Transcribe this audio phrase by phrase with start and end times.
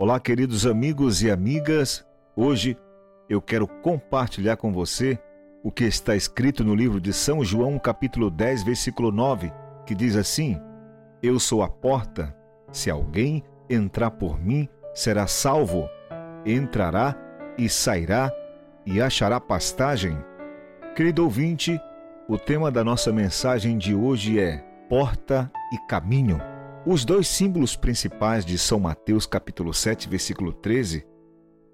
[0.00, 2.06] Olá, queridos amigos e amigas.
[2.36, 2.76] Hoje
[3.28, 5.18] eu quero compartilhar com você
[5.60, 9.52] o que está escrito no livro de São João, capítulo 10, versículo 9,
[9.84, 10.56] que diz assim:
[11.20, 12.32] Eu sou a porta.
[12.70, 15.88] Se alguém entrar por mim, será salvo.
[16.46, 17.16] Entrará
[17.58, 18.32] e sairá
[18.86, 20.16] e achará pastagem.
[20.94, 21.76] Querido ouvinte,
[22.28, 26.40] o tema da nossa mensagem de hoje é porta e caminho.
[26.90, 31.06] Os dois símbolos principais de São Mateus capítulo 7, versículo 13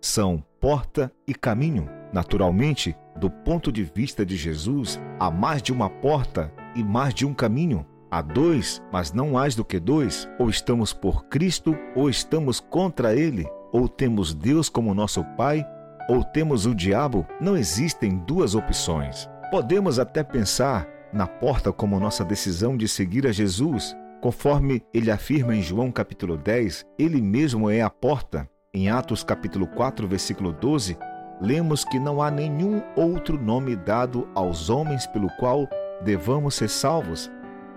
[0.00, 1.88] são porta e caminho.
[2.12, 7.24] Naturalmente, do ponto de vista de Jesus, há mais de uma porta e mais de
[7.24, 7.86] um caminho.
[8.10, 10.28] Há dois, mas não mais do que dois.
[10.40, 13.46] Ou estamos por Cristo, ou estamos contra Ele.
[13.70, 15.64] Ou temos Deus como nosso Pai,
[16.08, 17.24] ou temos o diabo.
[17.40, 19.30] Não existem duas opções.
[19.52, 25.54] Podemos até pensar na porta como nossa decisão de seguir a Jesus, Conforme ele afirma
[25.54, 28.48] em João capítulo 10, ele mesmo é a porta.
[28.72, 30.96] Em Atos capítulo 4, versículo 12,
[31.40, 35.68] lemos que não há nenhum outro nome dado aos homens pelo qual
[36.02, 37.30] devamos ser salvos.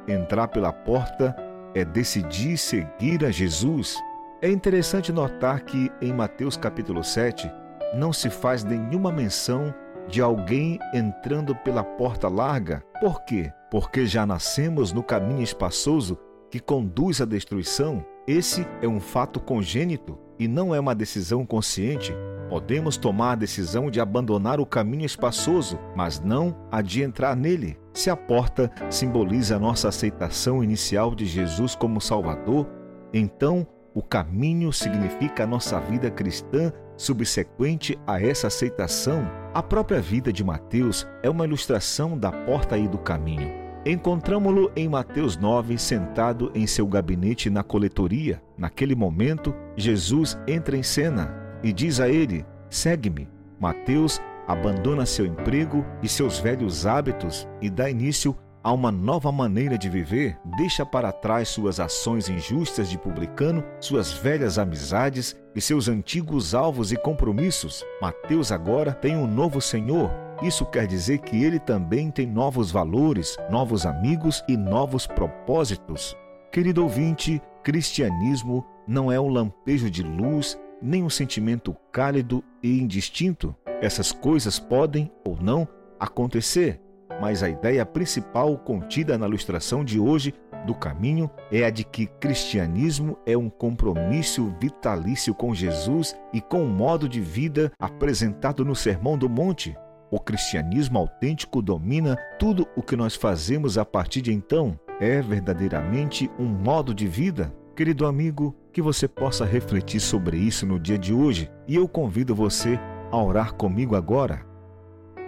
[0.08, 1.36] Entrar pela porta
[1.76, 3.98] é decidir seguir a Jesus.
[4.42, 7.52] É interessante notar que em Mateus capítulo 7
[7.94, 9.74] não se faz nenhuma menção
[10.08, 12.82] de alguém entrando pela porta larga.
[13.00, 13.52] Por quê?
[13.70, 16.18] Porque já nascemos no caminho espaçoso
[16.50, 22.14] que conduz à destruição, esse é um fato congênito e não é uma decisão consciente.
[22.50, 27.78] Podemos tomar a decisão de abandonar o caminho espaçoso, mas não a de entrar nele.
[27.94, 32.68] Se a porta simboliza nossa aceitação inicial de Jesus como Salvador,
[33.14, 39.30] então o caminho significa a nossa vida cristã subsequente a essa aceitação.
[39.54, 43.69] A própria vida de Mateus é uma ilustração da porta e do caminho.
[43.86, 48.42] Encontramos-lo em Mateus 9, sentado em seu gabinete na coletoria.
[48.58, 53.28] Naquele momento, Jesus entra em cena e diz a ele: Segue-me.
[53.60, 59.78] Mateus abandona seu emprego e seus velhos hábitos e dá início a uma nova maneira
[59.78, 65.88] de viver, deixa para trás suas ações injustas de publicano, suas velhas amizades e seus
[65.88, 67.86] antigos alvos e compromissos.
[68.02, 73.38] Mateus agora tem um novo Senhor, isso quer dizer que ele também tem novos valores,
[73.50, 76.16] novos amigos e novos propósitos.
[76.52, 83.54] Querido ouvinte, cristianismo não é um lampejo de luz, nem um sentimento cálido e indistinto.
[83.82, 85.68] Essas coisas podem ou não
[86.00, 86.82] acontecer,
[87.22, 90.34] mas a ideia principal contida na ilustração de hoje
[90.66, 96.64] do caminho é a de que cristianismo é um compromisso vitalício com Jesus e com
[96.64, 99.76] o modo de vida apresentado no Sermão do Monte.
[100.12, 104.80] O cristianismo autêntico domina tudo o que nós fazemos a partir de então.
[105.00, 107.54] É verdadeiramente um modo de vida.
[107.76, 112.34] Querido amigo, que você possa refletir sobre isso no dia de hoje e eu convido
[112.34, 112.80] você
[113.12, 114.46] a orar comigo agora.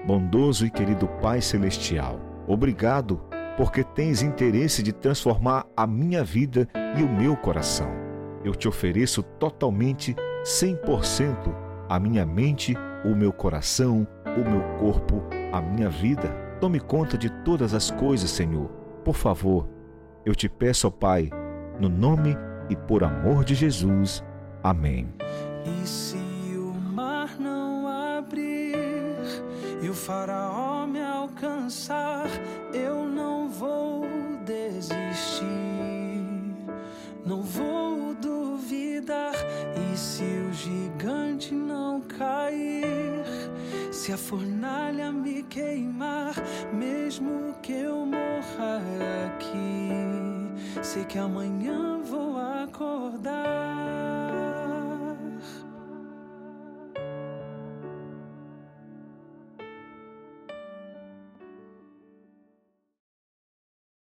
[0.06, 3.22] Bondoso e querido Pai Celestial, obrigado
[3.56, 7.90] porque tens interesse de transformar a minha vida e o meu coração.
[8.44, 11.56] Eu te ofereço totalmente, 100%,
[11.88, 16.30] a minha mente, o meu coração, o meu corpo, a minha vida.
[16.60, 18.70] Tome conta de todas as coisas, Senhor.
[19.04, 19.68] Por favor,
[20.26, 21.30] eu te peço, ó Pai,
[21.80, 22.38] no nome
[22.70, 24.24] e por amor de Jesus.
[24.64, 25.08] Amém.
[25.66, 26.18] E se
[26.56, 28.76] o mar não abrir
[29.82, 32.28] e o faraó me alcançar,
[32.74, 34.06] eu não vou
[34.46, 35.46] desistir,
[37.26, 39.34] não vou duvidar.
[39.76, 40.41] E se
[44.02, 46.34] se a fornalha me queimar,
[46.74, 48.82] mesmo que eu morra
[49.28, 49.92] aqui,
[50.82, 52.36] sei que amanhã vou